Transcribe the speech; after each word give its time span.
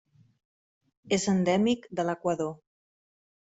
És 1.19 1.27
endèmic 1.35 1.87
de 2.01 2.07
l'Equador. 2.09 2.53